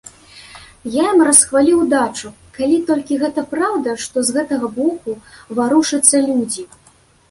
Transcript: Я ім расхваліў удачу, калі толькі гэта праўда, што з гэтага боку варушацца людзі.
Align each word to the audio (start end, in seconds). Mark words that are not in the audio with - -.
Я 0.93 1.05
ім 1.15 1.21
расхваліў 1.27 1.83
удачу, 1.85 2.33
калі 2.57 2.81
толькі 2.89 3.21
гэта 3.27 3.47
праўда, 3.55 3.89
што 4.09 4.17
з 4.27 4.39
гэтага 4.41 4.75
боку 4.83 5.11
варушацца 5.63 6.29
людзі. 6.31 6.63